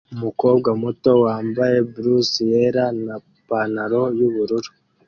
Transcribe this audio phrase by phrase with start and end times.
[0.15, 3.15] Umukobwa muto wambaye blouse yera na
[3.47, 4.69] pantaro yubururu